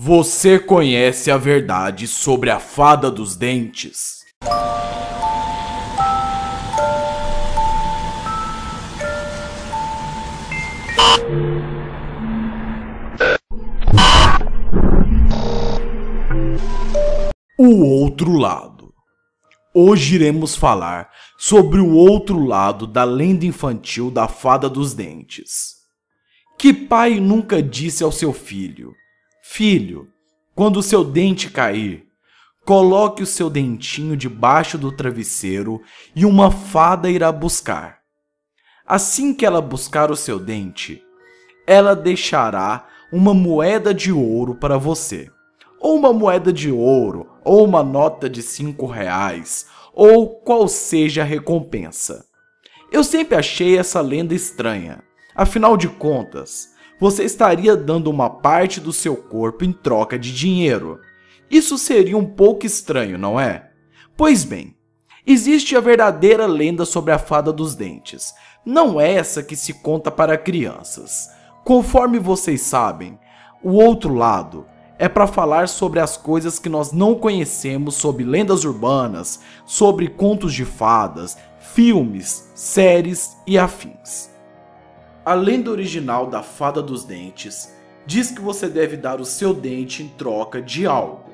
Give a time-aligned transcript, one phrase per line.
[0.00, 4.24] Você conhece a verdade sobre a fada dos dentes?
[17.58, 18.94] O outro lado.
[19.74, 25.74] Hoje iremos falar sobre o outro lado da lenda infantil da fada dos dentes.
[26.56, 28.94] Que pai nunca disse ao seu filho:
[29.50, 30.08] Filho,
[30.54, 32.06] quando o seu dente cair,
[32.66, 35.80] coloque o seu dentinho debaixo do travesseiro
[36.14, 38.00] e uma fada irá buscar.
[38.86, 41.02] Assim que ela buscar o seu dente,
[41.66, 45.30] ela deixará uma moeda de ouro para você.
[45.80, 51.24] Ou uma moeda de ouro, ou uma nota de cinco reais, ou qual seja a
[51.24, 52.26] recompensa.
[52.92, 55.02] Eu sempre achei essa lenda estranha.
[55.34, 61.00] Afinal de contas, você estaria dando uma parte do seu corpo em troca de dinheiro.
[61.50, 63.70] Isso seria um pouco estranho, não é?
[64.16, 64.76] Pois bem,
[65.26, 68.34] existe a verdadeira lenda sobre a fada dos dentes.
[68.64, 71.28] Não é essa que se conta para crianças.
[71.64, 73.18] Conforme vocês sabem,
[73.62, 74.66] o outro lado
[74.98, 80.52] é para falar sobre as coisas que nós não conhecemos sobre lendas urbanas, sobre contos
[80.52, 84.37] de fadas, filmes, séries e afins.
[85.28, 87.76] A lenda original da Fada dos Dentes
[88.06, 91.28] diz que você deve dar o seu dente em troca de algo.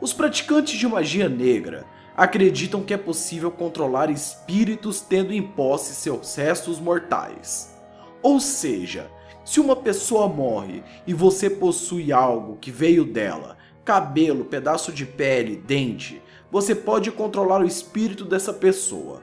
[0.00, 1.84] Os praticantes de magia negra
[2.16, 7.78] acreditam que é possível controlar espíritos tendo em posse seus restos mortais.
[8.22, 9.10] Ou seja,
[9.44, 15.56] se uma pessoa morre e você possui algo que veio dela, cabelo, pedaço de pele,
[15.56, 19.20] dente, você pode controlar o espírito dessa pessoa.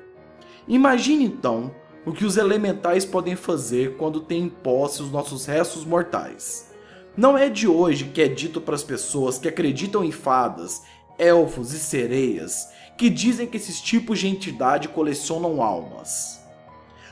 [0.67, 1.71] Imagine então
[2.07, 6.71] o que os elementais podem fazer quando têm em posse os nossos restos mortais.
[7.17, 10.83] Não é de hoje que é dito para as pessoas que acreditam em fadas,
[11.19, 16.41] elfos e sereias que dizem que esses tipos de entidade colecionam almas.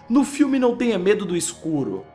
[0.07, 2.05] No filme Não Tenha Medo do Escuro,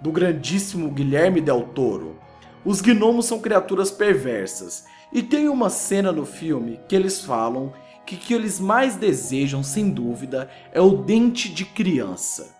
[0.00, 2.16] do grandíssimo Guilherme Del Toro,
[2.64, 7.70] os gnomos são criaturas perversas e tem uma cena no filme que eles falam
[8.10, 12.56] que que eles mais desejam, sem dúvida, é o dente de criança.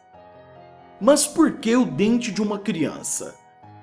[1.00, 3.34] Mas por que o dente de uma criança?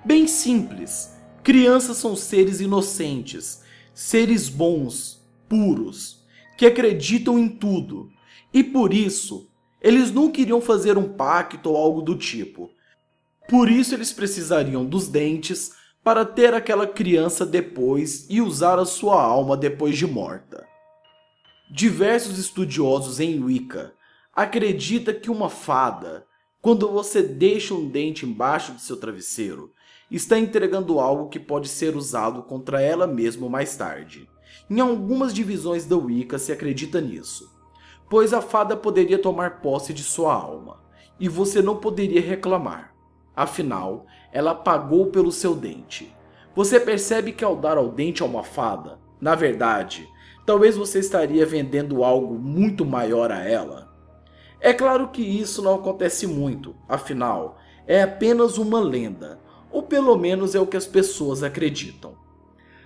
[0.06, 1.14] Bem simples.
[1.44, 3.64] Crianças são seres inocentes,
[3.94, 6.24] seres bons, puros,
[6.58, 8.10] que acreditam em tudo.
[8.54, 9.50] E por isso,
[9.82, 12.72] eles nunca iriam fazer um pacto ou algo do tipo.
[13.50, 19.22] Por isso eles precisariam dos dentes para ter aquela criança depois e usar a sua
[19.22, 20.66] alma depois de morta.
[21.70, 23.94] Diversos estudiosos em Wicca
[24.34, 26.26] acreditam que uma fada,
[26.62, 29.74] quando você deixa um dente embaixo do seu travesseiro,
[30.10, 34.30] está entregando algo que pode ser usado contra ela mesma mais tarde.
[34.70, 37.54] Em algumas divisões da Wicca se acredita nisso,
[38.10, 40.82] pois a fada poderia tomar posse de sua alma,
[41.20, 42.96] e você não poderia reclamar.
[43.36, 46.16] Afinal, ela pagou pelo seu dente.
[46.56, 50.08] Você percebe que ao dar ao dente a uma fada, na verdade,
[50.48, 53.94] talvez você estaria vendendo algo muito maior a ela.
[54.62, 60.56] É claro que isso não acontece muito, afinal, é apenas uma lenda, ou pelo menos
[60.56, 62.16] é o que as pessoas acreditam.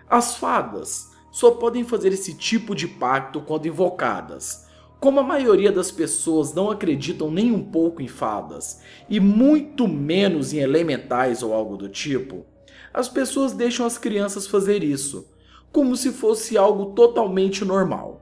[0.10, 4.68] As fadas só podem fazer esse tipo de pacto quando invocadas.
[5.00, 10.52] Como a maioria das pessoas não acreditam nem um pouco em fadas, e muito menos
[10.52, 12.44] em elementais ou algo do tipo,
[12.92, 15.31] as pessoas deixam as crianças fazer isso,
[15.72, 18.22] como se fosse algo totalmente normal.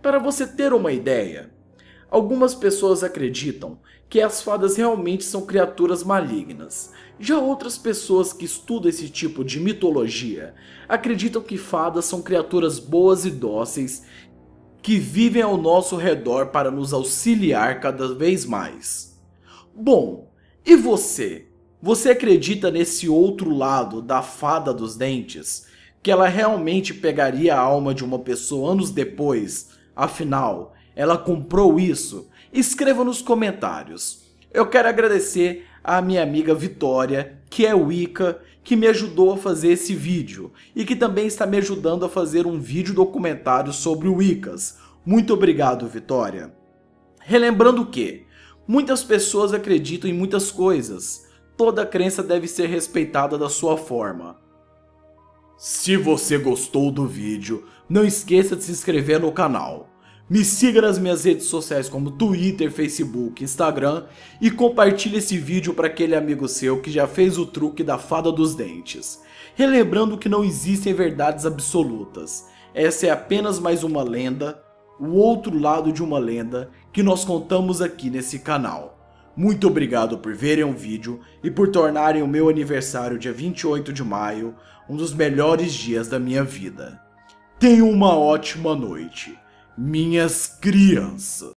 [0.00, 1.50] Para você ter uma ideia,
[2.10, 3.78] algumas pessoas acreditam
[4.08, 6.92] que as fadas realmente são criaturas malignas.
[7.18, 10.54] Já outras pessoas que estudam esse tipo de mitologia
[10.88, 14.04] acreditam que fadas são criaturas boas e dóceis
[14.82, 19.18] que vivem ao nosso redor para nos auxiliar cada vez mais.
[19.74, 20.30] Bom,
[20.64, 21.48] e você?
[21.82, 25.66] Você acredita nesse outro lado da fada dos dentes?
[26.04, 32.28] Que ela realmente pegaria a alma de uma pessoa anos depois, afinal, ela comprou isso?
[32.52, 34.22] Escreva nos comentários.
[34.52, 39.68] Eu quero agradecer a minha amiga Vitória, que é Wicca, que me ajudou a fazer
[39.68, 44.76] esse vídeo e que também está me ajudando a fazer um vídeo documentário sobre Wiccas.
[45.06, 46.54] Muito obrigado, Vitória.
[47.18, 48.26] Relembrando que
[48.68, 51.26] muitas pessoas acreditam em muitas coisas.
[51.56, 54.43] Toda crença deve ser respeitada da sua forma.
[55.66, 59.88] Se você gostou do vídeo, não esqueça de se inscrever no canal.
[60.28, 64.04] Me siga nas minhas redes sociais como Twitter, Facebook, Instagram
[64.42, 68.30] e compartilhe esse vídeo para aquele amigo seu que já fez o truque da fada
[68.30, 69.22] dos dentes.
[69.54, 72.46] relembrando que não existem verdades absolutas.
[72.74, 74.62] Essa é apenas mais uma lenda,
[75.00, 78.93] o outro lado de uma lenda que nós contamos aqui nesse canal.
[79.36, 84.04] Muito obrigado por verem o vídeo e por tornarem o meu aniversário dia 28 de
[84.04, 84.54] maio
[84.88, 87.00] um dos melhores dias da minha vida.
[87.58, 89.36] Tenham uma ótima noite,
[89.76, 91.53] minhas crianças.